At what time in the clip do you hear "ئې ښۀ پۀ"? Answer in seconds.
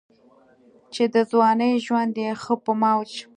2.23-2.71